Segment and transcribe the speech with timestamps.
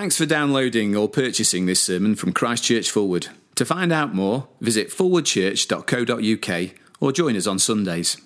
[0.00, 3.28] Thanks for downloading or purchasing this sermon from Christchurch Forward.
[3.56, 8.16] To find out more, visit forwardchurch.co.uk or join us on Sundays.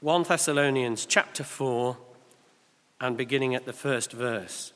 [0.00, 1.96] 1 Thessalonians chapter 4
[3.00, 4.74] and beginning at the first verse.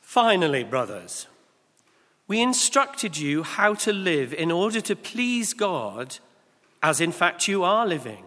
[0.00, 1.26] Finally, brothers,
[2.26, 6.18] we instructed you how to live in order to please God,
[6.82, 8.24] as in fact you are living.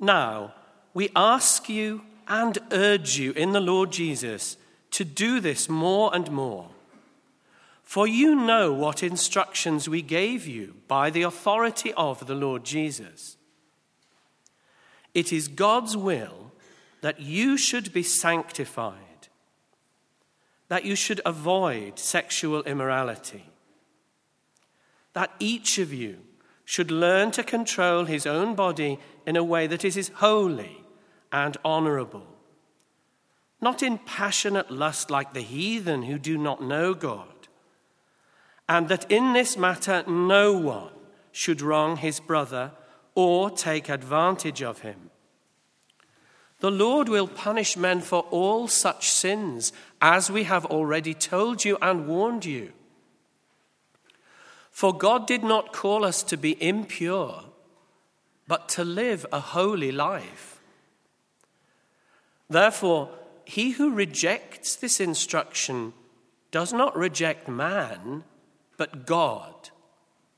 [0.00, 0.54] Now,
[0.94, 4.56] we ask you and urge you in the Lord Jesus
[4.90, 6.70] to do this more and more.
[7.82, 13.36] For you know what instructions we gave you by the authority of the Lord Jesus.
[15.14, 16.52] It is God's will
[17.00, 19.08] that you should be sanctified
[20.68, 23.44] that you should avoid sexual immorality,
[25.14, 26.18] that each of you
[26.68, 30.84] should learn to control his own body in a way that is holy
[31.32, 32.26] and honorable,
[33.58, 37.48] not in passionate lust like the heathen who do not know God,
[38.68, 40.92] and that in this matter no one
[41.32, 42.72] should wrong his brother
[43.14, 45.08] or take advantage of him.
[46.60, 49.72] The Lord will punish men for all such sins,
[50.02, 52.74] as we have already told you and warned you.
[54.78, 57.42] For God did not call us to be impure,
[58.46, 60.60] but to live a holy life.
[62.48, 63.10] Therefore,
[63.44, 65.94] he who rejects this instruction
[66.52, 68.22] does not reject man,
[68.76, 69.70] but God,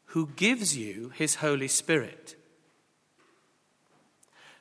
[0.07, 2.35] who gives you his Holy Spirit.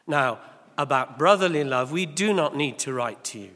[0.05, 0.39] Now,
[0.77, 3.51] about brotherly love, we do not need to write to you.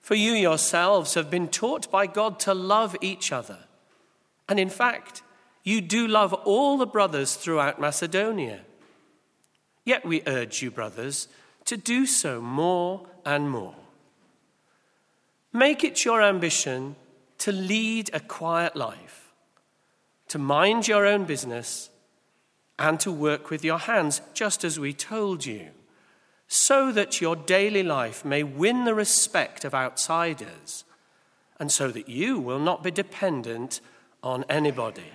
[0.00, 3.66] For you yourselves have been taught by God to love each other.
[4.48, 5.22] And in fact,
[5.68, 8.60] you do love all the brothers throughout Macedonia.
[9.84, 11.28] Yet we urge you, brothers,
[11.66, 13.74] to do so more and more.
[15.52, 16.96] Make it your ambition
[17.38, 19.32] to lead a quiet life,
[20.28, 21.90] to mind your own business,
[22.78, 25.68] and to work with your hands, just as we told you
[26.48, 30.84] so that your daily life may win the respect of outsiders,
[31.60, 33.82] and so that you will not be dependent
[34.22, 35.12] on anybody.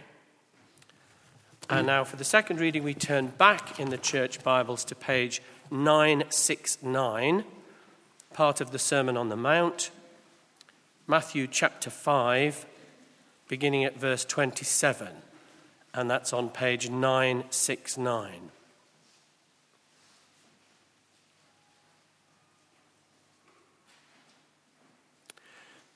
[1.69, 5.41] And now, for the second reading, we turn back in the church Bibles to page
[5.71, 7.45] 969,
[8.33, 9.89] part of the Sermon on the Mount,
[11.07, 12.65] Matthew chapter 5,
[13.47, 15.07] beginning at verse 27,
[15.93, 18.51] and that's on page 969.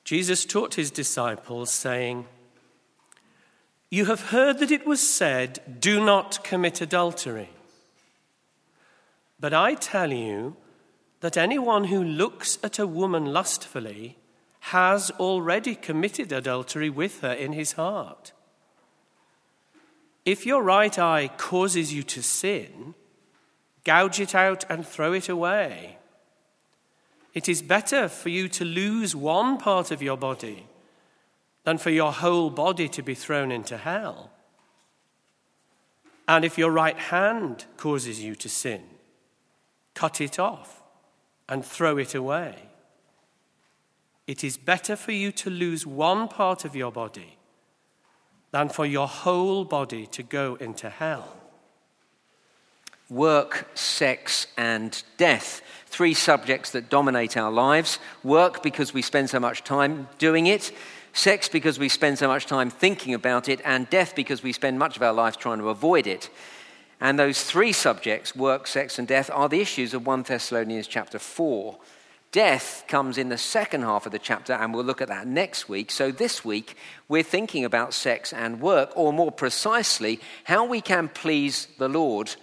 [0.02, 2.26] Jesus taught his disciples, saying,
[3.90, 7.50] You have heard that it was said, Do not commit adultery.
[9.40, 10.56] But I tell you
[11.20, 14.18] that anyone who looks at a woman lustfully
[14.60, 18.32] has already committed adultery with her in his heart.
[20.24, 22.94] If your right eye causes you to sin,
[23.84, 25.96] gouge it out and throw it away.
[27.32, 30.66] It is better for you to lose one part of your body
[31.68, 34.30] than for your whole body to be thrown into hell.
[36.26, 38.80] And if your right hand causes you to sin,
[39.92, 40.80] cut it off
[41.46, 42.54] and throw it away.
[44.26, 47.36] It is better for you to lose one part of your body
[48.50, 51.38] than for your whole body to go into hell
[53.10, 55.62] work, sex, and death.
[55.86, 60.72] Three subjects that dominate our lives work because we spend so much time doing it,
[61.12, 64.78] sex because we spend so much time thinking about it, and death because we spend
[64.78, 66.30] much of our life trying to avoid it.
[67.00, 71.18] And those three subjects, work, sex, and death, are the issues of 1 Thessalonians chapter
[71.18, 71.78] 4.
[72.30, 75.68] Death comes in the second half of the chapter, and we'll look at that next
[75.68, 75.90] week.
[75.90, 76.76] So, this week,
[77.08, 82.34] we're thinking about sex and work, or more precisely, how we can please the Lord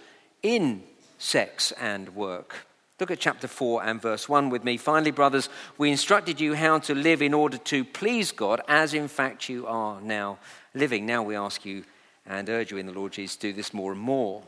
[0.42, 0.82] in
[1.18, 2.66] sex and work.
[2.98, 4.78] Look at chapter 4 and verse 1 with me.
[4.78, 9.06] Finally, brothers, we instructed you how to live in order to please God, as in
[9.06, 10.38] fact you are now
[10.72, 11.04] living.
[11.04, 11.84] Now we ask you
[12.24, 14.42] and urge you in the Lord Jesus to do this more and more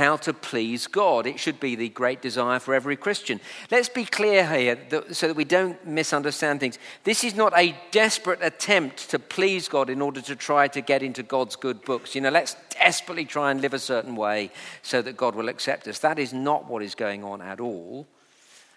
[0.00, 1.26] how to please God.
[1.26, 3.38] It should be the great desire for every Christian.
[3.70, 4.78] Let's be clear here
[5.12, 6.78] so that we don't misunderstand things.
[7.04, 11.02] This is not a desperate attempt to please God in order to try to get
[11.02, 12.14] into God's good books.
[12.14, 14.50] You know, let's desperately try and live a certain way
[14.80, 15.98] so that God will accept us.
[15.98, 18.06] That is not what is going on at all.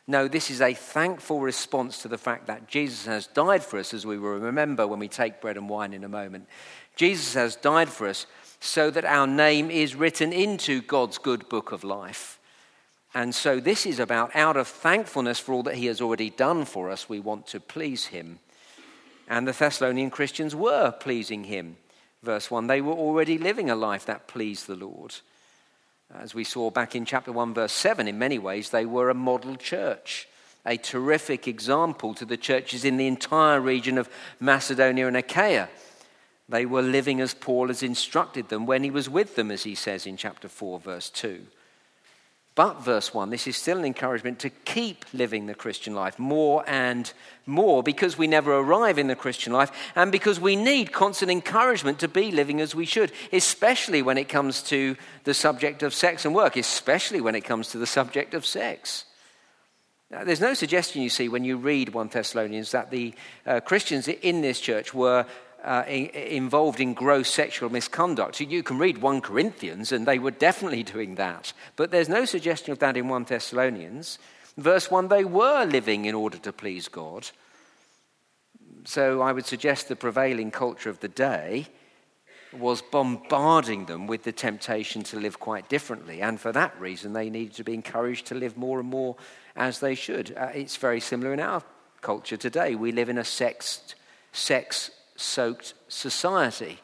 [0.06, 3.94] No, this is a thankful response to the fact that Jesus has died for us,
[3.94, 6.48] as we will remember when we take bread and wine in a moment.
[6.98, 8.28] Jesus has died for us
[8.64, 12.40] so that our name is written into God's good book of life.
[13.14, 16.64] And so this is about out of thankfulness for all that he has already done
[16.64, 18.40] for us, we want to please him.
[19.28, 21.76] And the Thessalonian Christians were pleasing him.
[22.24, 25.14] Verse 1 they were already living a life that pleased the Lord.
[26.18, 29.16] As we saw back in chapter 1, verse 7, in many ways, they were a
[29.16, 30.30] model church,
[30.66, 34.10] a terrific example to the churches in the entire region of
[34.40, 35.68] Macedonia and Achaia.
[36.50, 39.76] They were living as Paul has instructed them when he was with them, as he
[39.76, 41.46] says in chapter 4, verse 2.
[42.56, 46.64] But, verse 1, this is still an encouragement to keep living the Christian life more
[46.68, 47.12] and
[47.48, 51.98] more because we never arrive in the Christian life and because we need constant encouragement
[52.00, 56.26] to be living as we should, especially when it comes to the subject of sex
[56.26, 59.06] and work, especially when it comes to the subject of sex.
[60.12, 63.16] Now, there's no suggestion, you see, when you read 1 Thessalonians that the
[63.48, 65.26] uh, Christians in this church were
[65.64, 68.40] uh, involved in gross sexual misconduct.
[68.40, 71.54] You can read 1 Corinthians, and they were definitely doing that.
[71.76, 74.20] But there's no suggestion of that in 1 Thessalonians.
[74.58, 77.30] Verse 1 they were living in order to please God.
[78.86, 81.68] So I would suggest the prevailing culture of the day
[82.52, 86.22] was bombarding them with the temptation to live quite differently.
[86.22, 89.16] And for that reason, they needed to be encouraged to live more and more
[89.56, 90.36] as they should.
[90.38, 91.64] Uh, it's very similar in our
[92.02, 92.76] culture today.
[92.76, 93.96] We live in a sex,
[94.34, 96.80] sex soaked society.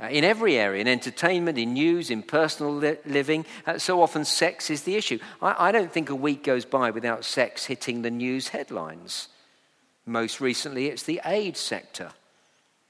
[0.00, 4.24] Uh, in every area, in entertainment, in news, in personal li- living, uh, so often
[4.24, 5.18] sex is the issue.
[5.42, 9.28] I, I don't think a week goes by without sex hitting the news headlines.
[10.06, 12.12] Most recently, it's the aid sector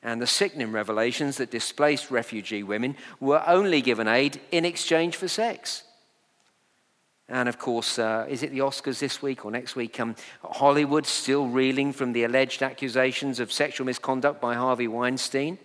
[0.03, 5.29] and the sickening revelations that displaced refugee women were only given aid in exchange for
[5.29, 5.83] sex.
[7.29, 10.01] And of course, uh, is it the Oscars this week or next week?
[10.01, 15.59] Um, Hollywood still reeling from the alleged accusations of sexual misconduct by Harvey Weinstein.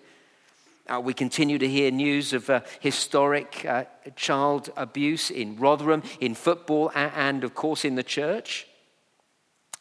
[0.89, 3.85] Uh, we continue to hear news of uh, historic uh,
[4.17, 8.67] child abuse in Rotherham, in football, and, and of course in the church.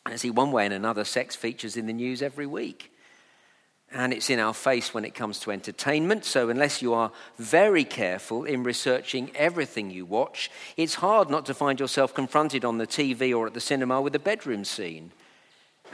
[0.07, 2.92] I see one way and another, sex features in the news every week
[3.95, 6.25] and it's in our face when it comes to entertainment.
[6.25, 11.55] So, unless you are very careful in researching everything you watch, it's hard not to
[11.55, 15.13] find yourself confronted on the TV or at the cinema with a bedroom scene.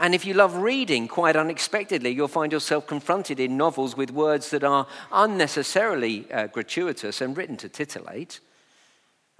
[0.01, 4.51] And if you love reading, quite unexpectedly, you'll find yourself confronted in novels with words
[4.51, 8.39] that are unnecessarily uh, gratuitous and written to titillate.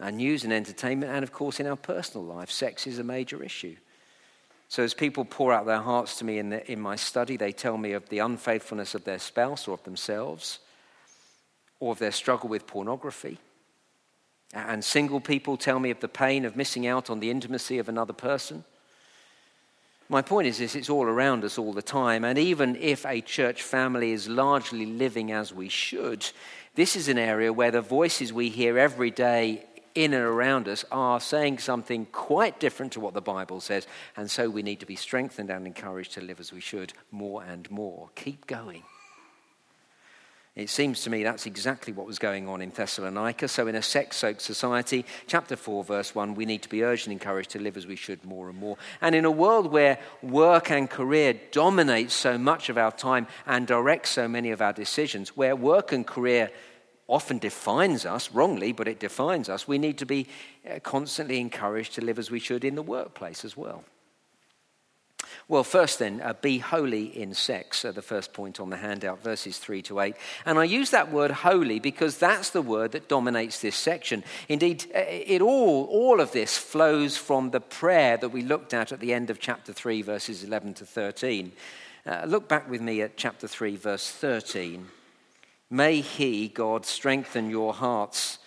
[0.01, 3.43] Our news and entertainment, and of course, in our personal life, sex is a major
[3.43, 3.77] issue.
[4.69, 7.53] So, as people pour out their hearts to me in, the, in my study, they
[7.53, 10.59] tell me of the unfaithfulness of their spouse or of themselves,
[11.81, 13.39] or of their struggle with pornography.
[14.53, 17.89] And single people tell me of the pain of missing out on the intimacy of
[17.89, 18.65] another person.
[20.11, 22.25] My point is this it's all around us all the time.
[22.25, 26.27] And even if a church family is largely living as we should,
[26.75, 29.65] this is an area where the voices we hear every day
[30.05, 33.87] in and around us are saying something quite different to what the Bible says.
[34.17, 37.43] And so we need to be strengthened and encouraged to live as we should more
[37.43, 38.11] and more.
[38.15, 38.85] Keep going.
[40.55, 43.47] It seems to me that's exactly what was going on in Thessalonica.
[43.47, 47.07] So, in a sex soaked society, chapter 4, verse 1, we need to be urged
[47.07, 48.77] and encouraged to live as we should more and more.
[49.01, 53.69] And in a world where work and career dominate so much of our time and
[53.69, 56.51] direct so many of our decisions, where work and career
[57.09, 60.27] often defines us, wrongly, but it defines us, we need to be
[60.71, 63.83] uh, constantly encouraged to live as we should in the workplace as well.
[65.49, 69.23] Well, first then, uh, be holy in sex, uh, the first point on the handout,
[69.23, 70.15] verses 3 to 8.
[70.45, 74.25] And I use that word holy because that's the word that dominates this section.
[74.51, 78.93] Indeed, uh, it all, all of this flows from the prayer that we looked at
[78.93, 81.53] at the end of chapter 3, verses 11 to 13.
[82.05, 84.89] Uh, look back with me at chapter 3, verse 13.
[85.71, 88.39] May He, God, strengthen your hearts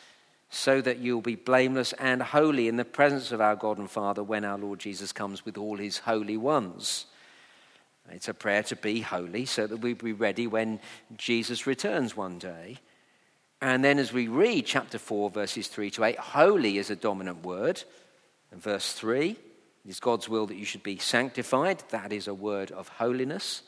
[0.50, 4.24] so that you'll be blameless and holy in the presence of our God and Father
[4.24, 7.06] when our Lord Jesus comes with all His holy ones.
[8.10, 10.80] It's a prayer to be holy so that we'll be ready when
[11.16, 12.80] Jesus returns one day.
[13.62, 17.46] And then as we read chapter 4, verses 3 to 8, holy is a dominant
[17.46, 17.84] word.
[18.52, 19.38] And verse 3, it
[19.86, 21.84] is God's will that you should be sanctified.
[21.92, 23.62] That is a word of holiness.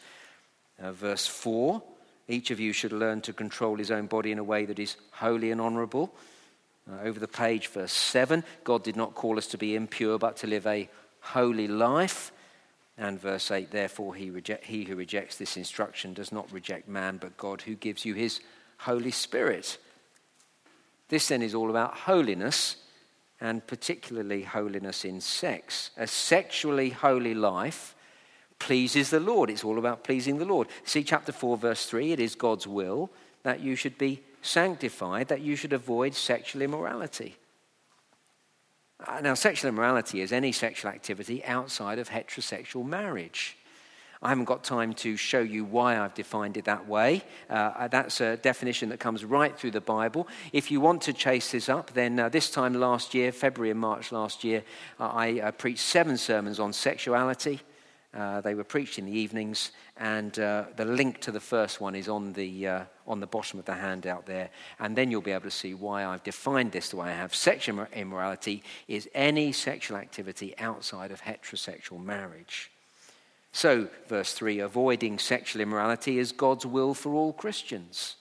[0.81, 1.81] Uh, verse 4,
[2.27, 4.95] each of you should learn to control his own body in a way that is
[5.11, 6.13] holy and honorable.
[6.89, 10.37] Uh, over the page, verse 7 God did not call us to be impure, but
[10.37, 10.89] to live a
[11.19, 12.31] holy life.
[12.97, 17.17] And verse 8 Therefore, he, reject, he who rejects this instruction does not reject man,
[17.17, 18.39] but God who gives you his
[18.79, 19.77] Holy Spirit.
[21.09, 22.77] This then is all about holiness,
[23.41, 25.91] and particularly holiness in sex.
[25.97, 27.95] A sexually holy life
[28.63, 29.49] pleases the Lord.
[29.49, 30.69] It's all about pleasing the Lord.
[30.85, 32.13] See chapter 4, verse 3.
[32.13, 33.11] It is God's will
[33.43, 37.35] that you should be sanctified, that you should avoid sexual immorality.
[39.05, 43.57] Uh, now, sexual immorality is any sexual activity outside of heterosexual marriage.
[44.21, 47.23] I haven't got time to show you why I've defined it that way.
[47.49, 50.29] Uh, that's a definition that comes right through the Bible.
[50.53, 53.79] If you want to chase this up, then uh, this time last year, February and
[53.81, 54.63] March last year,
[55.01, 57.59] uh, I uh, preached seven sermons on sexuality.
[58.13, 61.95] Uh, they were preached in the evenings, and uh, the link to the first one
[61.95, 64.49] is on the, uh, on the bottom of the handout there.
[64.79, 67.33] And then you'll be able to see why I've defined this the way I have.
[67.33, 72.69] Sexual immorality is any sexual activity outside of heterosexual marriage.
[73.51, 78.15] So, verse 3 avoiding sexual immorality is God's will for all Christians.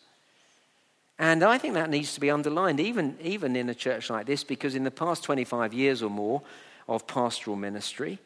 [1.18, 4.42] And I think that needs to be underlined, even, even in a church like this,
[4.42, 6.42] because in the past 25 years or more
[6.88, 8.18] of pastoral ministry,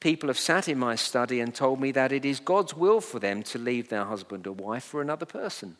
[0.00, 3.18] people have sat in my study and told me that it is God's will for
[3.18, 5.76] them to leave their husband or wife for another person.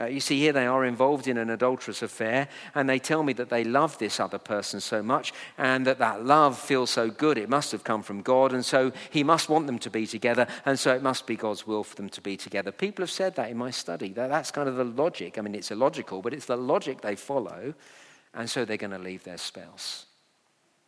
[0.00, 3.34] Uh, you see, here they are involved in an adulterous affair, and they tell me
[3.34, 7.36] that they love this other person so much, and that that love feels so good,
[7.36, 10.46] it must have come from God, and so He must want them to be together,
[10.64, 12.72] and so it must be God's will for them to be together.
[12.72, 14.10] People have said that in my study.
[14.12, 15.36] That, that's kind of the logic.
[15.36, 17.74] I mean, it's illogical, but it's the logic they follow,
[18.32, 20.06] and so they're going to leave their spouse.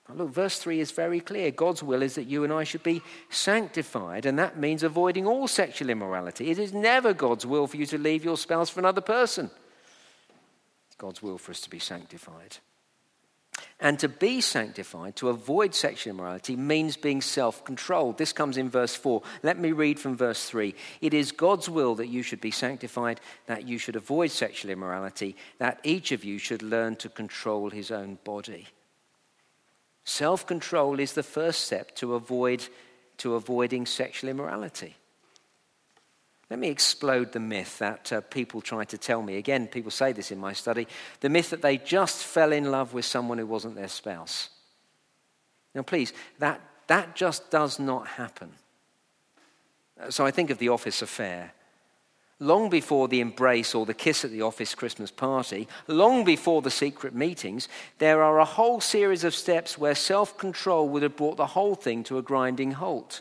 [0.09, 1.51] Look, verse 3 is very clear.
[1.51, 5.49] God's will is that you and I should be sanctified, and that means avoiding all
[5.49, 6.51] sexual immorality.
[6.51, 9.51] It is never God's will for you to leave your spouse for another person.
[10.89, 12.59] It's God's will for us to be sanctified.
[13.79, 18.19] And to be sanctified, to avoid sexual immorality, means being self controlled.
[18.19, 19.23] This comes in verse 4.
[19.43, 20.75] Let me read from verse 3.
[21.01, 25.37] It is God's will that you should be sanctified, that you should avoid sexual immorality,
[25.59, 28.67] that each of you should learn to control his own body.
[30.05, 32.67] Self control is the first step to, avoid,
[33.19, 34.97] to avoiding sexual immorality.
[36.51, 39.37] Let me explode the myth that uh, people try to tell me.
[39.37, 40.87] Again, people say this in my study
[41.21, 44.51] the myth that they just fell in love with someone who wasn't their spouse.
[45.75, 48.53] Now, please, that, that just does not happen.
[50.11, 51.53] So I think of the office affair
[52.43, 56.71] long before the embrace or the kiss at the office Christmas party, long before the
[56.71, 57.69] secret meetings,
[57.99, 61.75] there are a whole series of steps where self control would have brought the whole
[61.75, 63.21] thing to a grinding halt.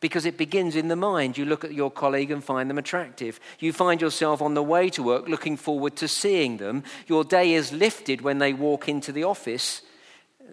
[0.00, 1.36] Because it begins in the mind.
[1.36, 3.38] You look at your colleague and find them attractive.
[3.58, 6.84] You find yourself on the way to work looking forward to seeing them.
[7.06, 9.82] Your day is lifted when they walk into the office.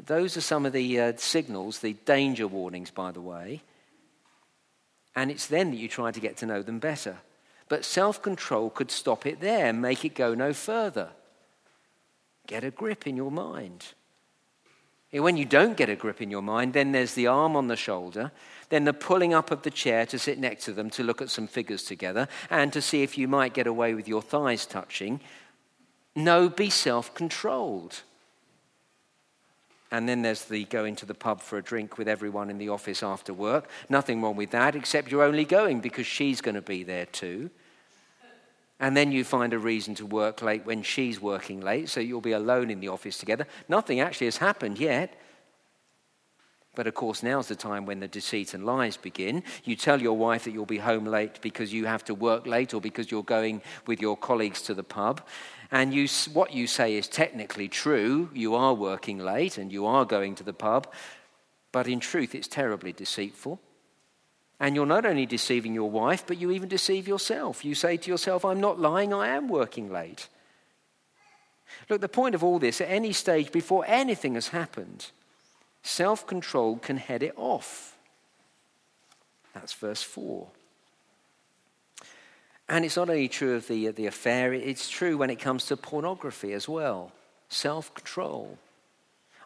[0.05, 3.61] Those are some of the uh, signals, the danger warnings, by the way.
[5.15, 7.17] And it's then that you try to get to know them better.
[7.69, 11.09] But self control could stop it there, make it go no further.
[12.47, 13.87] Get a grip in your mind.
[15.11, 17.77] When you don't get a grip in your mind, then there's the arm on the
[17.77, 18.31] shoulder,
[18.69, 21.29] then the pulling up of the chair to sit next to them to look at
[21.29, 25.21] some figures together and to see if you might get away with your thighs touching.
[26.15, 28.01] No, be self controlled.
[29.91, 32.69] And then there's the going to the pub for a drink with everyone in the
[32.69, 33.69] office after work.
[33.89, 37.49] Nothing wrong with that, except you're only going because she's going to be there too.
[38.79, 42.21] And then you find a reason to work late when she's working late, so you'll
[42.21, 43.47] be alone in the office together.
[43.67, 45.19] Nothing actually has happened yet.
[46.75, 49.41] But of course, now's the time when the deceit and lies begin.
[49.63, 52.71] You tell your wife that you'll be home late because you have to work late
[52.75, 55.21] or because you're going with your colleagues to the pub.
[55.71, 58.29] And you, what you say is technically true.
[58.33, 60.91] You are working late and you are going to the pub.
[61.71, 63.59] But in truth, it's terribly deceitful.
[64.59, 67.63] And you're not only deceiving your wife, but you even deceive yourself.
[67.63, 70.29] You say to yourself, I'm not lying, I am working late.
[71.89, 75.11] Look, the point of all this, at any stage before anything has happened,
[75.83, 77.95] self control can head it off.
[79.53, 80.47] That's verse 4.
[82.69, 85.77] And it's not only true of the, the affair, it's true when it comes to
[85.77, 87.11] pornography as well
[87.49, 88.57] self control.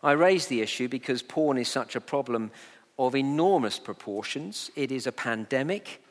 [0.04, 2.52] I raise the issue because porn is such a problem
[2.98, 4.72] of enormous proportions.
[4.76, 6.04] It is a pandemic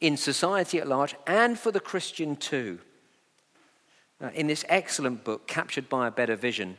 [0.00, 2.78] in society at large and for the Christian too.
[4.20, 6.78] Uh, in this excellent book, Captured by a Better Vision,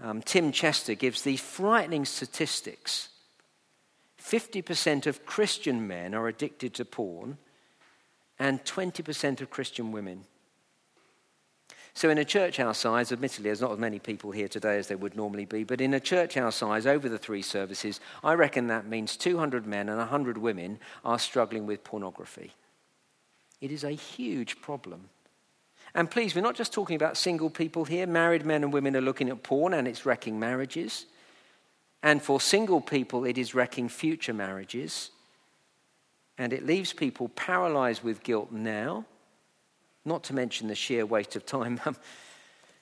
[0.00, 3.10] um, Tim Chester gives these frightening statistics
[4.20, 7.36] 50% of Christian men are addicted to porn,
[8.38, 10.24] and 20% of Christian women.
[11.96, 14.88] So, in a church our size, admittedly, there's not as many people here today as
[14.88, 18.34] there would normally be, but in a church our size, over the three services, I
[18.34, 22.52] reckon that means 200 men and 100 women are struggling with pornography.
[23.60, 25.08] It is a huge problem.
[25.94, 28.06] And please, we're not just talking about single people here.
[28.06, 31.06] Married men and women are looking at porn and it's wrecking marriages.
[32.02, 35.10] And for single people, it is wrecking future marriages.
[36.36, 39.04] And it leaves people paralyzed with guilt now
[40.04, 41.80] not to mention the sheer waste of time.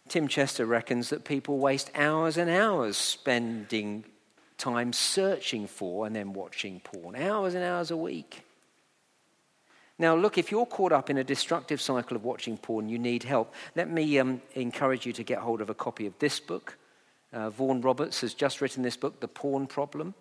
[0.08, 4.04] Tim Chester reckons that people waste hours and hours spending
[4.58, 8.42] time searching for and then watching porn, hours and hours a week.
[9.98, 13.22] Now, look, if you're caught up in a destructive cycle of watching porn, you need
[13.22, 13.54] help.
[13.76, 16.76] Let me um, encourage you to get hold of a copy of this book.
[17.32, 20.14] Uh, Vaughan Roberts has just written this book, The Porn Problem.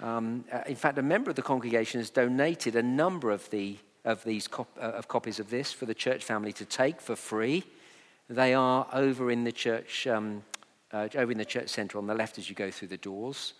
[0.00, 3.78] Um, uh, in fact, a member of the congregation has donated a number of, the,
[4.04, 7.16] of these cop- uh, of copies of this for the church family to take for
[7.16, 7.64] free.
[8.28, 10.42] They are over in the church, um,
[10.92, 13.54] uh, over in the church centre on the left as you go through the doors.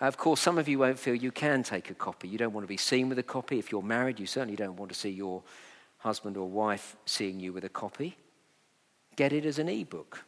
[0.00, 2.28] Of course, some of you won't feel you can take a copy.
[2.28, 3.58] You don't want to be seen with a copy.
[3.58, 5.42] If you're married, you certainly don't want to see your
[5.98, 8.16] husband or wife seeing you with a copy.
[9.16, 10.24] Get it as an e-book.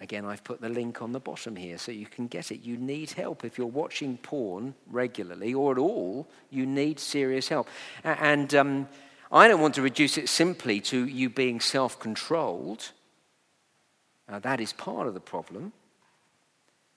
[0.00, 2.62] Again, I've put the link on the bottom here so you can get it.
[2.62, 3.44] You need help.
[3.44, 7.68] If you're watching porn regularly or at all, you need serious help.
[8.02, 8.88] And um,
[9.30, 12.90] I don't want to reduce it simply to you being self controlled.
[14.28, 15.72] That is part of the problem.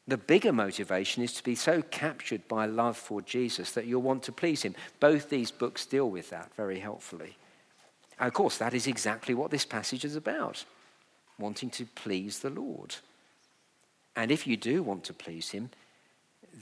[0.07, 4.23] The bigger motivation is to be so captured by love for Jesus that you'll want
[4.23, 4.73] to please him.
[5.01, 7.37] Both these books deal with that very helpfully.
[8.17, 10.63] And of course, that is exactly what this passage is about
[11.39, 12.95] wanting to please the Lord.
[14.15, 15.69] And if you do want to please him,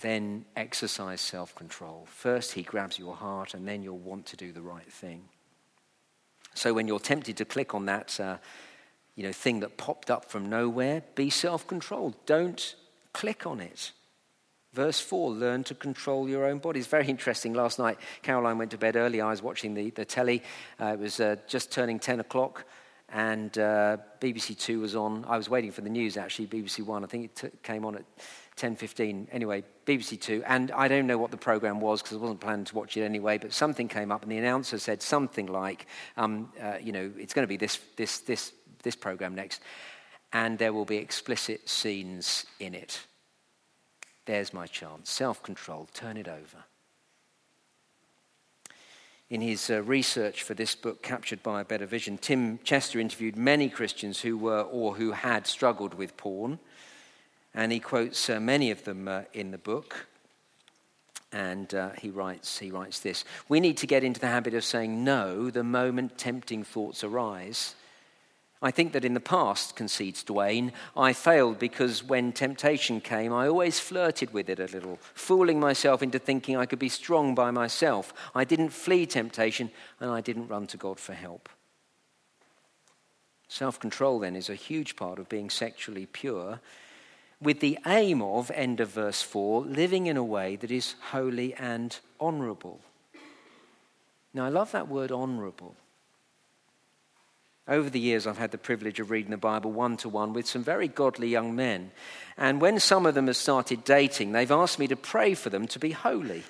[0.01, 2.07] then exercise self control.
[2.09, 5.23] First, he grabs your heart, and then you'll want to do the right thing.
[6.53, 8.37] So, when you're tempted to click on that uh,
[9.15, 12.15] you know, thing that popped up from nowhere, be self controlled.
[12.25, 12.75] Don't
[13.13, 13.91] click on it.
[14.73, 16.79] Verse 4 learn to control your own body.
[16.79, 17.53] It's very interesting.
[17.53, 19.21] Last night, Caroline went to bed early.
[19.21, 20.43] I was watching the, the telly.
[20.79, 22.65] Uh, it was uh, just turning 10 o'clock,
[23.15, 25.25] and uh, BBC Two was on.
[25.27, 27.03] I was waiting for the news, actually, BBC One.
[27.03, 28.03] I think it t- came on at
[28.57, 29.27] 10.15.
[29.31, 30.43] Anyway, BBC Two.
[30.45, 33.03] And I don't know what the programme was because I wasn't planning to watch it
[33.03, 37.11] anyway, but something came up, and the announcer said something like, um, uh, you know,
[37.17, 38.51] it's going to be this, this, this,
[38.83, 39.61] this programme next
[40.35, 43.05] and there will be explicit scenes in it.
[44.25, 45.09] There's my chance.
[45.09, 46.65] Self control, turn it over.
[49.27, 53.35] In his uh, research for this book, Captured by a Better Vision, Tim Chester interviewed
[53.35, 56.59] many Christians who were or who had struggled with porn.
[57.55, 60.05] And he quotes uh, many of them uh, in the book.
[61.31, 64.63] And uh, he, writes, he writes this We need to get into the habit of
[64.63, 67.73] saying no the moment tempting thoughts arise
[68.65, 73.47] I think that in the past, concedes Duane, I failed because when temptation came, I
[73.47, 77.51] always flirted with it a little, fooling myself into thinking I could be strong by
[77.51, 78.11] myself.
[78.33, 81.47] I didn't flee temptation and I didn't run to God for help.
[83.47, 86.59] Self control, then, is a huge part of being sexually pure,
[87.39, 91.53] with the aim of, end of verse 4, living in a way that is holy
[91.53, 92.81] and honourable.
[94.33, 95.75] Now, I love that word honourable.
[97.67, 100.45] Over the years, I've had the privilege of reading the Bible one to one with
[100.45, 101.91] some very godly young men.
[102.37, 105.67] And when some of them have started dating, they've asked me to pray for them
[105.69, 106.43] to be holy.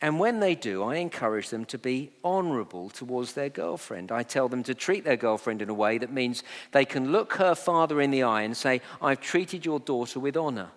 [0.00, 4.10] And when they do, I encourage them to be honorable towards their girlfriend.
[4.10, 6.42] I tell them to treat their girlfriend in a way that means
[6.72, 10.36] they can look her father in the eye and say, I've treated your daughter with
[10.36, 10.70] honor.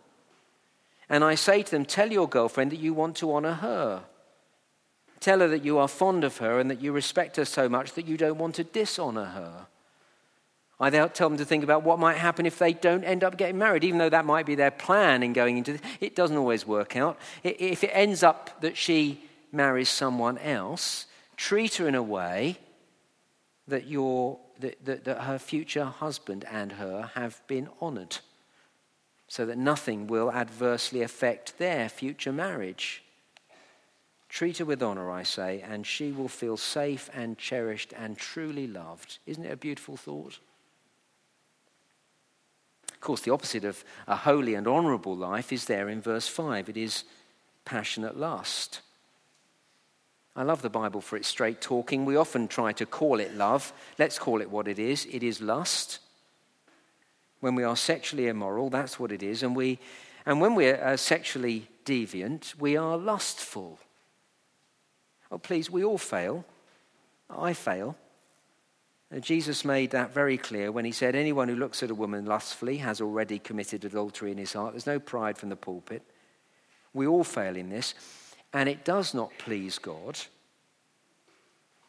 [1.10, 4.04] And I say to them, Tell your girlfriend that you want to honor her.
[5.20, 7.94] Tell her that you are fond of her and that you respect her so much
[7.94, 9.68] that you don't want to dishonor her.
[10.80, 13.58] I tell them to think about what might happen if they don't end up getting
[13.58, 15.82] married, even though that might be their plan in going into this.
[16.02, 17.18] It doesn't always work out.
[17.44, 19.24] If it ends up that she
[19.54, 21.06] marries someone else,
[21.38, 22.58] treat her in a way
[23.70, 28.18] that, your, that, that, that her future husband and her have been honored,
[29.30, 33.05] so that nothing will adversely affect their future marriage.
[34.36, 38.68] Treat her with honor, I say, and she will feel safe and cherished and truly
[38.68, 39.20] loved.
[39.26, 40.40] Isn't it a beautiful thought?
[42.92, 46.68] Of course, the opposite of a holy and honorable life is there in verse 5.
[46.68, 47.06] It is
[47.64, 48.82] passionate lust.
[50.36, 52.04] I love the Bible for its straight talking.
[52.04, 53.72] We often try to call it love.
[53.98, 56.00] Let's call it what it is it is lust.
[57.40, 59.44] When we are sexually immoral, that's what it is.
[59.44, 59.80] And, we,
[60.26, 63.80] and when we're uh, sexually deviant, we are lustful.
[65.32, 66.46] Oh, please, we all fail.
[67.30, 67.96] I fail.
[69.12, 72.26] And Jesus made that very clear when he said, Anyone who looks at a woman
[72.26, 74.74] lustfully has already committed adultery in his heart.
[74.74, 76.04] There's no pride from the pulpit.
[76.94, 77.94] We all fail in this,
[78.54, 80.18] and it does not please God.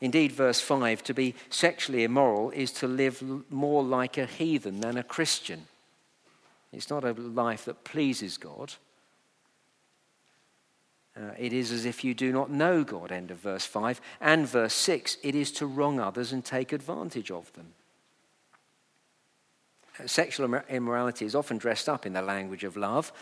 [0.00, 4.98] Indeed, verse 5 to be sexually immoral is to live more like a heathen than
[4.98, 5.66] a Christian.
[6.72, 8.74] It's not a life that pleases God.
[11.16, 14.00] Uh, it is as if you do not know God, end of verse 5.
[14.20, 17.72] And verse 6, it is to wrong others and take advantage of them.
[19.98, 23.12] Uh, sexual immorality is often dressed up in the language of love,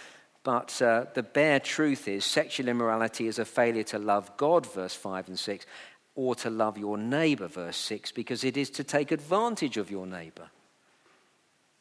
[0.43, 4.95] but uh, the bare truth is sexual immorality is a failure to love God, verse
[4.95, 5.65] 5 and 6,
[6.17, 10.07] or to love your neighbor, verse 6, because it is to take advantage of your
[10.07, 10.51] neighbor.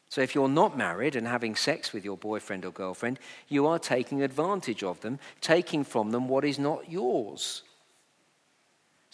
[0.08, 3.78] So if you're not married and having sex with your boyfriend or girlfriend, you are
[3.78, 7.62] taking advantage of them, taking from them what is not yours.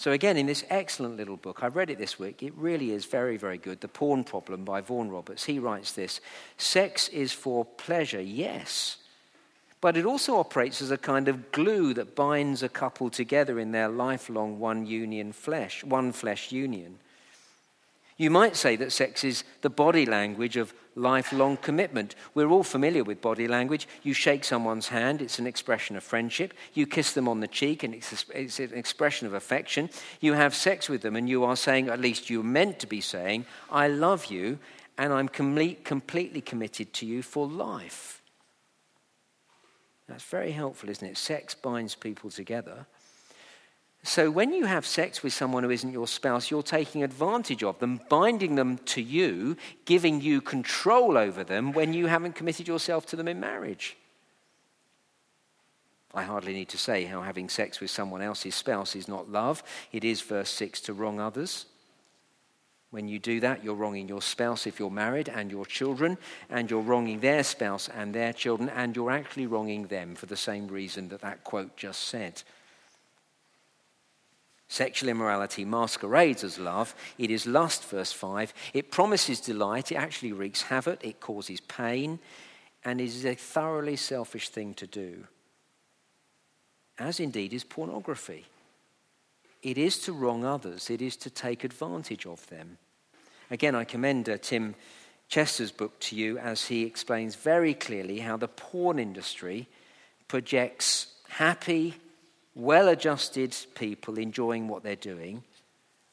[0.00, 3.04] So, again, in this excellent little book, I've read it this week, it really is
[3.04, 3.82] very, very good.
[3.82, 5.44] The Porn Problem by Vaughan Roberts.
[5.44, 6.22] He writes this
[6.56, 8.96] Sex is for pleasure, yes,
[9.82, 13.72] but it also operates as a kind of glue that binds a couple together in
[13.72, 16.98] their lifelong one union flesh, one flesh union.
[18.20, 22.14] You might say that sex is the body language of lifelong commitment.
[22.34, 23.88] We're all familiar with body language.
[24.02, 26.52] You shake someone's hand, it's an expression of friendship.
[26.74, 29.88] You kiss them on the cheek, and it's, an expression of affection.
[30.20, 33.00] You have sex with them, and you are saying, at least you're meant to be
[33.00, 34.58] saying, I love you,
[34.98, 38.20] and I'm complete, completely committed to you for life.
[40.08, 41.16] That's very helpful, isn't it?
[41.16, 42.84] Sex binds people together.
[44.10, 47.78] So when you have sex with someone who isn't your spouse, you're taking advantage of
[47.78, 53.06] them, binding them to you, giving you control over them when you haven't committed yourself
[53.06, 53.96] to them in marriage.
[56.12, 59.62] I hardly need to say how having sex with someone else's spouse is not love.
[59.92, 61.66] It is, verse 6, to wrong others.
[62.90, 66.18] When you do that, you're wronging your spouse if you're married and your children,
[66.48, 70.36] and you're wronging their spouse and their children, and you're actually wronging them for the
[70.36, 72.42] same reason that that quote just said.
[74.70, 76.94] Sexual immorality masquerades as love.
[77.18, 78.54] It is lust, verse 5.
[78.72, 79.90] It promises delight.
[79.90, 81.04] It actually wreaks havoc.
[81.04, 82.20] It causes pain.
[82.84, 85.26] And it is a thoroughly selfish thing to do.
[87.00, 88.46] As indeed is pornography.
[89.60, 92.78] It is to wrong others, it is to take advantage of them.
[93.50, 94.76] Again, I commend uh, Tim
[95.28, 99.66] Chester's book to you as he explains very clearly how the porn industry
[100.28, 101.96] projects happy,
[102.54, 105.42] well adjusted people enjoying what they're doing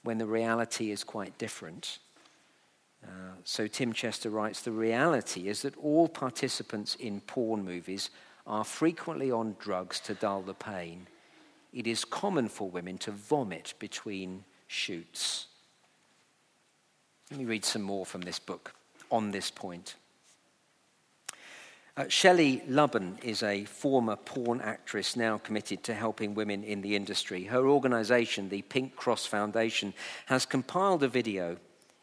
[0.03, 1.99] when the reality is quite different.
[3.03, 8.09] Uh, so Tim Chester writes The reality is that all participants in porn movies
[8.45, 11.07] are frequently on drugs to dull the pain.
[11.73, 15.47] It is common for women to vomit between shoots.
[17.29, 18.73] Let me read some more from this book
[19.11, 19.95] on this point.
[21.97, 26.95] Uh, Shelley Lubben is a former porn actress now committed to helping women in the
[26.95, 27.45] industry.
[27.45, 29.95] Her organization, the Pink Cross Foundation,
[30.27, 31.57] has compiled a video.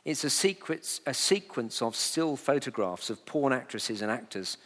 [0.04, 4.56] It's a, secret, a sequence of still photographs of porn actresses and actors.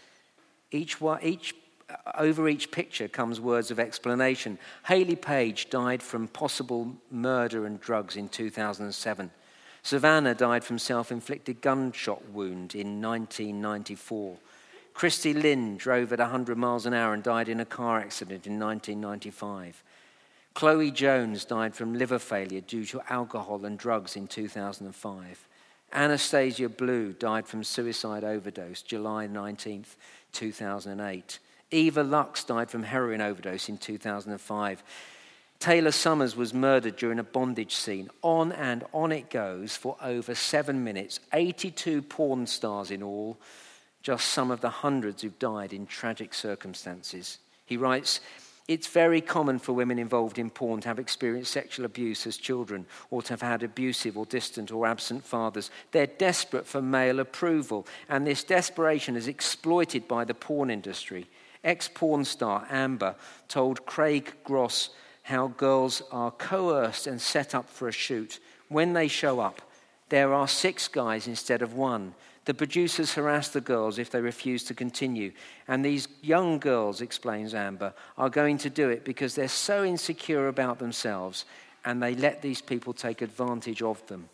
[0.70, 1.54] Each, each,
[1.90, 4.58] uh, over each picture comes words of explanation.
[4.86, 9.30] Haley Paige died from possible murder and drugs in 2007.
[9.82, 14.38] Savannah died from self inflicted gunshot wound in 1994.
[14.98, 18.58] Christy Lynn drove at 100 miles an hour and died in a car accident in
[18.58, 19.84] 1995.
[20.54, 25.46] Chloe Jones died from liver failure due to alcohol and drugs in 2005.
[25.92, 29.84] Anastasia Blue died from suicide overdose July 19,
[30.32, 31.38] 2008.
[31.70, 34.82] Eva Lux died from heroin overdose in 2005.
[35.60, 38.10] Taylor Summers was murdered during a bondage scene.
[38.22, 41.20] On and on it goes for over seven minutes.
[41.32, 43.38] 82 porn stars in all
[44.08, 47.40] just some of the hundreds who've died in tragic circumstances.
[47.66, 48.20] He writes,
[48.66, 52.86] it's very common for women involved in porn to have experienced sexual abuse as children
[53.10, 55.70] or to have had abusive or distant or absent fathers.
[55.92, 61.26] They're desperate for male approval, and this desperation is exploited by the porn industry.
[61.62, 63.14] Ex porn star Amber
[63.46, 64.88] told Craig Gross
[65.24, 68.40] how girls are coerced and set up for a shoot.
[68.70, 69.60] When they show up,
[70.08, 72.14] there are six guys instead of one.
[72.48, 75.32] The producers harass the girls if they refuse to continue.
[75.68, 80.48] And these young girls, explains Amber, are going to do it because they're so insecure
[80.48, 81.44] about themselves
[81.84, 84.30] and they let these people take advantage of them.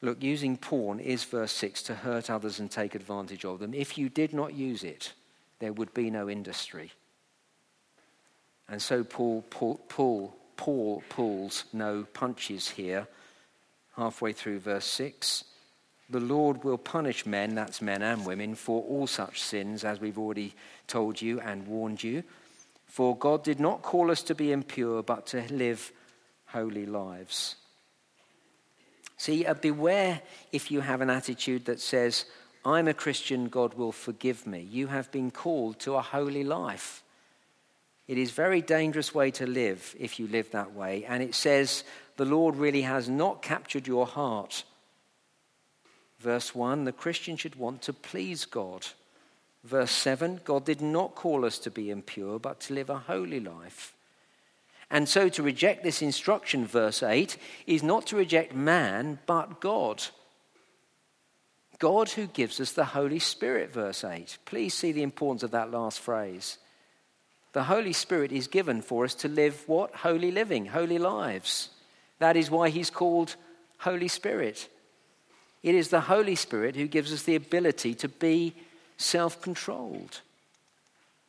[0.00, 3.74] Look, using porn is, verse 6, to hurt others and take advantage of them.
[3.74, 5.14] If you did not use it,
[5.58, 6.92] there would be no industry.
[8.68, 13.08] And so Paul, Paul, Paul, Paul pulls no punches here
[13.96, 15.44] halfway through verse 6.
[16.10, 20.18] The Lord will punish men, that's men and women, for all such sins, as we've
[20.18, 20.54] already
[20.86, 22.22] told you and warned you.
[22.86, 25.90] For God did not call us to be impure, but to live
[26.46, 27.56] holy lives.
[29.16, 30.20] See, uh, beware
[30.52, 32.26] if you have an attitude that says,
[32.64, 34.66] I'm a Christian, God will forgive me.
[34.70, 37.02] You have been called to a holy life.
[38.06, 41.04] It is a very dangerous way to live if you live that way.
[41.04, 41.84] And it says,
[42.22, 44.62] the Lord really has not captured your heart.
[46.20, 48.86] Verse 1 the Christian should want to please God.
[49.64, 53.40] Verse 7 God did not call us to be impure, but to live a holy
[53.40, 53.96] life.
[54.88, 60.04] And so to reject this instruction, verse 8, is not to reject man, but God.
[61.80, 64.38] God who gives us the Holy Spirit, verse 8.
[64.44, 66.58] Please see the importance of that last phrase.
[67.52, 69.92] The Holy Spirit is given for us to live what?
[69.96, 71.70] Holy living, holy lives.
[72.22, 73.34] That is why he's called
[73.78, 74.68] Holy Spirit.
[75.64, 78.54] It is the Holy Spirit who gives us the ability to be
[78.96, 80.20] self controlled.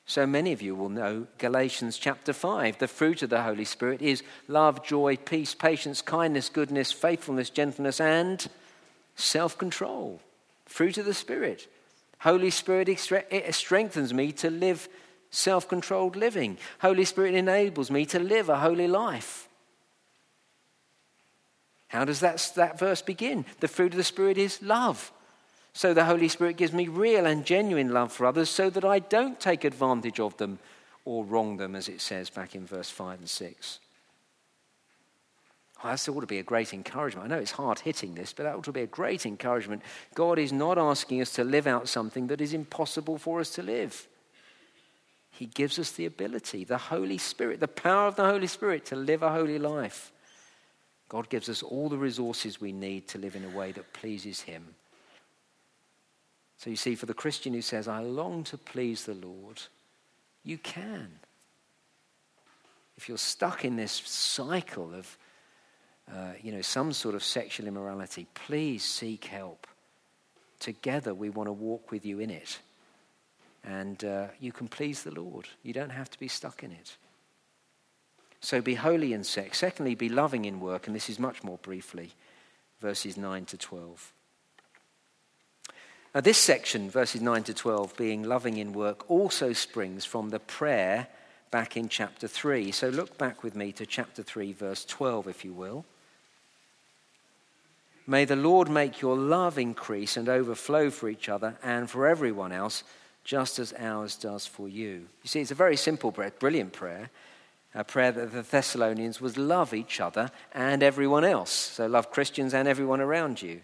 [0.06, 2.78] So many of you will know Galatians chapter 5.
[2.78, 8.00] The fruit of the Holy Spirit is love, joy, peace, patience, kindness, goodness, faithfulness, gentleness,
[8.00, 8.48] and
[9.16, 10.22] self control.
[10.68, 11.68] Fruit of the Spirit.
[12.20, 14.88] Holy Spirit it strengthens me to live
[15.32, 16.60] self controlled living.
[16.82, 19.43] Holy Spirit enables me to live a holy life.
[21.94, 23.46] How does that, that verse begin?
[23.60, 25.12] The fruit of the Spirit is love.
[25.74, 28.98] So the Holy Spirit gives me real and genuine love for others so that I
[28.98, 30.58] don't take advantage of them
[31.06, 33.80] or wrong them, as it says back in verse 5 and 6.
[35.84, 37.26] Oh, that ought to be a great encouragement.
[37.26, 39.84] I know it's hard hitting this, but that ought to be a great encouragement.
[40.16, 43.62] God is not asking us to live out something that is impossible for us to
[43.62, 44.08] live.
[45.30, 48.96] He gives us the ability, the Holy Spirit, the power of the Holy Spirit to
[48.96, 50.12] live a holy life.
[51.14, 54.42] God gives us all the resources we need to live in a way that pleases
[54.42, 54.74] Him.
[56.58, 59.62] So you see, for the Christian who says, I long to please the Lord,
[60.44, 61.20] you can.
[62.98, 65.18] If you're stuck in this cycle of,
[66.12, 69.68] uh, you know, some sort of sexual immorality, please seek help.
[70.60, 72.58] Together, we want to walk with you in it.
[73.64, 75.48] And uh, you can please the Lord.
[75.62, 76.98] You don't have to be stuck in it.
[78.44, 79.60] So be holy in sex.
[79.60, 80.86] Secondly, be loving in work.
[80.86, 82.12] And this is much more briefly,
[82.82, 84.12] verses 9 to 12.
[86.14, 90.40] Now, this section, verses 9 to 12, being loving in work, also springs from the
[90.40, 91.08] prayer
[91.52, 92.72] back in chapter 3.
[92.74, 95.86] So look back with me to chapter 3, verse 12, if you will.
[98.06, 102.52] May the Lord make your love increase and overflow for each other and for everyone
[102.52, 102.84] else,
[103.24, 105.08] just as ours does for you.
[105.24, 107.10] You see, it's a very simple brilliant prayer.
[107.76, 111.52] A prayer that the Thessalonians was love each other and everyone else.
[111.52, 113.62] So love Christians and everyone around you.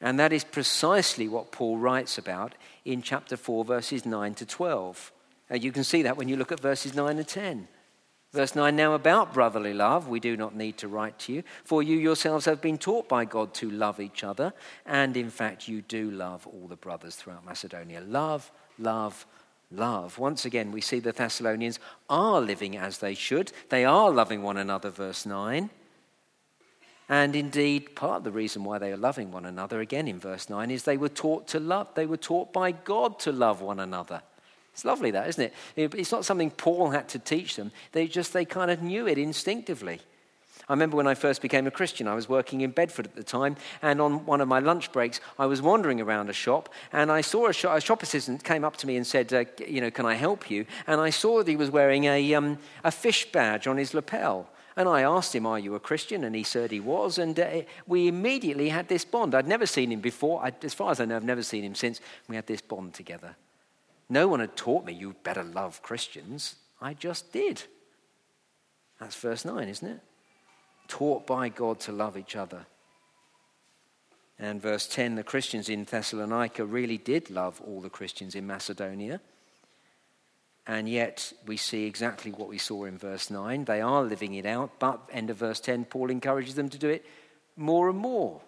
[0.00, 5.12] And that is precisely what Paul writes about in chapter 4, verses 9 to 12.
[5.50, 7.68] Uh, you can see that when you look at verses 9 and 10.
[8.32, 11.82] Verse 9 Now about brotherly love, we do not need to write to you, for
[11.82, 14.54] you yourselves have been taught by God to love each other,
[14.86, 18.00] and in fact, you do love all the brothers throughout Macedonia.
[18.00, 19.26] Love, love,
[19.74, 20.18] love.
[20.18, 23.52] Once again, we see the Thessalonians are living as they should.
[23.68, 25.70] They are loving one another, verse 9.
[27.08, 30.48] And indeed, part of the reason why they are loving one another, again in verse
[30.48, 31.88] 9, is they were taught to love.
[31.94, 34.22] They were taught by God to love one another.
[34.72, 35.94] It's lovely, that, isn't it?
[35.94, 37.72] It's not something Paul had to teach them.
[37.92, 40.00] They just, they kind of knew it instinctively.
[40.68, 43.24] I remember when I first became a Christian, I was working in Bedford at the
[43.24, 47.10] time, and on one of my lunch breaks, I was wandering around a shop, and
[47.10, 49.80] I saw a shop, a shop assistant came up to me and said, uh, you
[49.80, 50.66] know, can I help you?
[50.86, 54.48] And I saw that he was wearing a, um, a fish badge on his lapel.
[54.76, 56.24] And I asked him, Are you a Christian?
[56.24, 57.18] And he said he was.
[57.18, 59.34] And uh, we immediately had this bond.
[59.34, 60.42] I'd never seen him before.
[60.42, 62.00] I, as far as I know, I've never seen him since.
[62.26, 63.36] We had this bond together.
[64.08, 66.56] No one had taught me you better love Christians.
[66.80, 67.62] I just did.
[68.98, 70.00] That's verse 9, isn't it?
[70.92, 72.66] Taught by God to love each other.
[74.38, 79.18] And verse 10 the Christians in Thessalonica really did love all the Christians in Macedonia.
[80.66, 83.64] And yet we see exactly what we saw in verse 9.
[83.64, 86.90] They are living it out, but end of verse 10, Paul encourages them to do
[86.90, 87.06] it
[87.56, 88.42] more and more.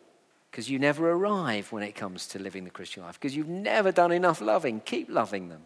[0.50, 3.90] Because you never arrive when it comes to living the Christian life, because you've never
[3.90, 4.80] done enough loving.
[4.80, 5.62] Keep loving them.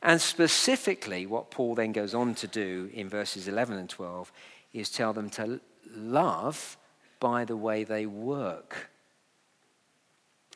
[0.00, 4.32] And specifically, what Paul then goes on to do in verses 11 and 12
[4.72, 5.60] is tell them to
[5.94, 6.76] love
[7.20, 8.90] by the way they work.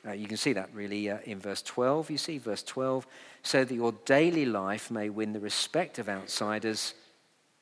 [0.06, 2.10] Uh, you can see that really uh, in verse 12.
[2.10, 3.06] You see, verse 12,
[3.42, 6.94] so that your daily life may win the respect of outsiders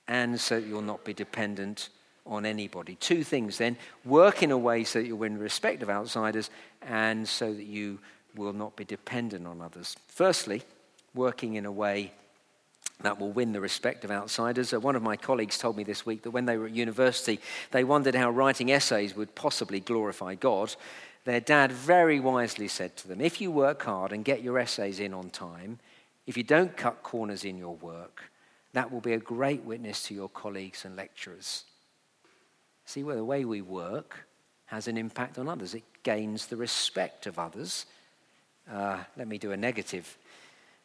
[0.07, 1.89] and so that you'll not be dependent
[2.27, 2.97] on anybody.
[2.97, 6.51] Two things then work in a way so that you'll win the respect of outsiders
[6.83, 7.99] and so that you
[8.35, 9.97] will not be dependent on others.
[10.09, 10.63] Firstly,
[11.15, 12.13] working in a way
[13.01, 14.73] that will win the respect of outsiders.
[14.73, 17.41] Uh, one of my colleagues told me this week that when they were at university,
[17.71, 20.75] they wondered how writing essays would possibly glorify God.
[21.25, 25.01] Their dad very wisely said to them if you work hard and get your essays
[25.01, 25.79] in on time,
[26.27, 28.31] if you don't cut corners in your work,
[28.73, 31.65] that will be a great witness to your colleagues and lecturers.
[32.87, 34.27] See, well, the way we work
[34.67, 37.87] has an impact on others, it gains the respect of others.
[38.71, 40.17] Uh, let me do a negative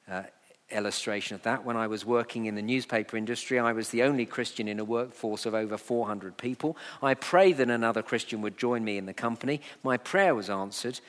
[0.09, 0.23] uh,
[0.71, 1.63] illustration of that.
[1.65, 4.83] When I was working in the newspaper industry, I was the only Christian in a
[4.83, 6.77] workforce of over 400 people.
[7.01, 9.61] I prayed that another Christian would join me in the company.
[9.83, 10.99] My prayer was answered.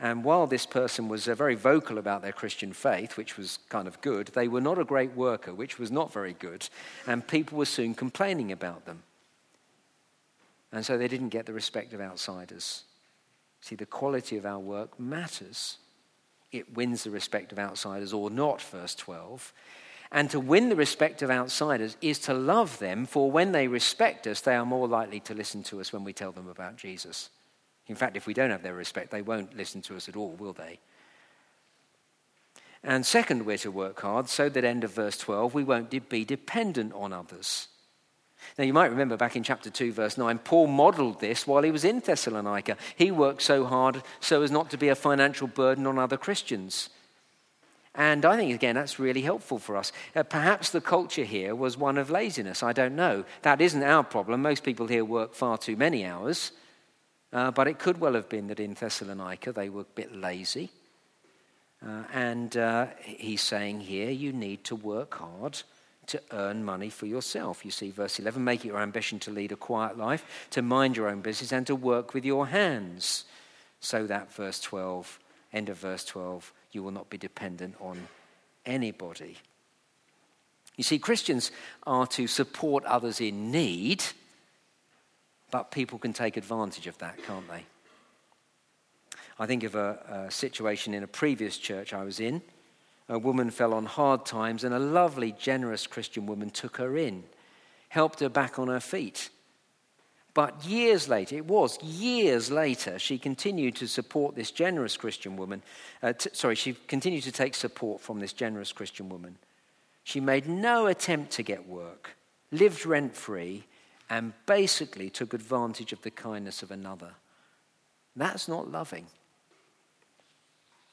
[0.00, 3.88] And while this person was uh, very vocal about their Christian faith, which was kind
[3.88, 6.68] of good, they were not a great worker, which was not very good.
[7.06, 9.02] And people were soon complaining about them.
[10.70, 12.84] And so they didn't get the respect of outsiders.
[13.60, 15.78] See, the quality of our work matters
[16.52, 19.52] it wins the respect of outsiders or not, verse 12.
[20.10, 24.26] And to win the respect of outsiders is to love them, for when they respect
[24.26, 27.28] us, they are more likely to listen to us when we tell them about Jesus.
[27.86, 30.30] In fact, if we don't have their respect, they won't listen to us at all,
[30.30, 30.78] will they?
[32.82, 36.24] And second, we're to work hard so that, end of verse 12, we won't be
[36.24, 37.68] dependent on others.
[38.56, 41.70] Now, you might remember back in chapter 2, verse 9, Paul modeled this while he
[41.70, 42.76] was in Thessalonica.
[42.96, 46.90] He worked so hard so as not to be a financial burden on other Christians.
[47.94, 49.92] And I think, again, that's really helpful for us.
[50.14, 52.62] Uh, perhaps the culture here was one of laziness.
[52.62, 53.24] I don't know.
[53.42, 54.42] That isn't our problem.
[54.42, 56.52] Most people here work far too many hours.
[57.32, 60.70] Uh, but it could well have been that in Thessalonica they were a bit lazy.
[61.84, 65.62] Uh, and uh, he's saying here, you need to work hard
[66.08, 67.64] to earn money for yourself.
[67.64, 70.96] You see, verse 11 make it your ambition to lead a quiet life, to mind
[70.96, 73.24] your own business, and to work with your hands.
[73.80, 75.18] So that, verse 12,
[75.52, 78.08] end of verse 12, you will not be dependent on
[78.66, 79.36] anybody.
[80.76, 81.50] You see, Christians
[81.86, 84.04] are to support others in need,
[85.50, 87.64] but people can take advantage of that, can't they?
[89.38, 92.42] I think of a, a situation in a previous church I was in
[93.08, 97.24] a woman fell on hard times, and a lovely, generous Christian woman took her in,
[97.88, 99.30] helped her back on her feet.
[100.34, 105.62] But years later, it was years later, she continued to support this generous Christian woman.
[106.02, 109.36] Uh, t- sorry, she continued to take support from this generous Christian woman.
[110.04, 112.10] She made no attempt to get work,
[112.52, 113.64] lived rent free,
[114.10, 117.14] and basically took advantage of the kindness of another.
[118.14, 119.06] That's not loving.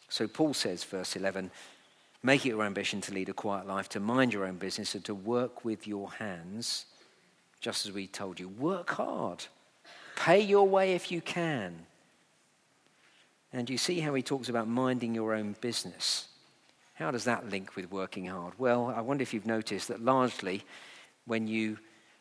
[0.10, 1.52] So Paul says, verse 11,
[2.26, 5.06] Make it your ambition to lead a quiet life, to mind your own business, and
[5.06, 6.88] to work with your hands,
[7.62, 8.50] just as we told you.
[8.50, 9.46] Work hard.
[10.16, 11.86] Pay your way if you can.
[13.54, 16.28] And you see how he talks about minding your own business.
[16.96, 18.54] How does that link with working hard?
[18.58, 20.64] Well, I wonder if you've noticed that largely
[21.28, 21.78] when you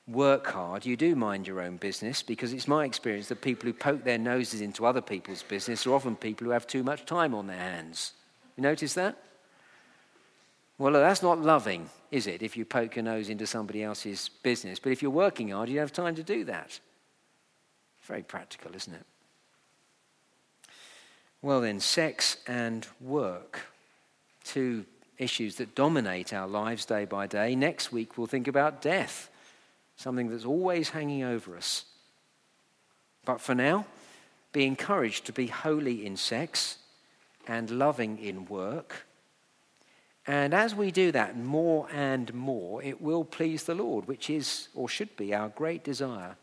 [0.07, 3.73] work hard, you do mind your own business because it's my experience that people who
[3.73, 7.35] poke their noses into other people's business are often people who have too much time
[7.35, 8.13] on their hands.
[8.59, 9.17] You notice that?
[10.77, 14.81] Well, that's not loving, is it, if you poke your nose into somebody else's business?
[14.81, 16.81] But if you're working hard, you have time to do that.
[18.03, 19.07] Very practical, isn't it?
[21.43, 23.67] Well, then, sex and work.
[24.43, 24.85] Two
[25.17, 27.55] issues that dominate our lives day by day.
[27.55, 29.31] Next week, we'll think about death,
[29.97, 31.85] something that's always hanging over us.
[33.25, 33.87] But for now,
[34.53, 36.79] be encouraged to be holy in sex
[37.47, 39.07] and loving in work
[40.27, 44.69] and as we do that more and more, it will please the Lord, which is
[44.75, 46.37] or should be our great desire.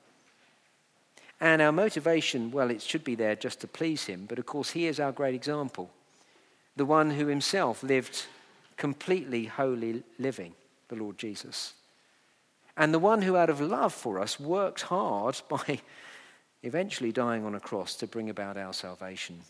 [1.39, 4.72] And our motivation, well, it should be there just to please Him, but of course,
[4.72, 5.89] He is our great example.
[6.76, 8.28] The one who Himself lived
[8.78, 10.54] completely holy living,
[10.89, 11.74] the Lord Jesus.
[12.78, 15.80] And the one who, out of love for us, worked hard by
[16.62, 19.41] eventually dying on a cross to bring about our salvation.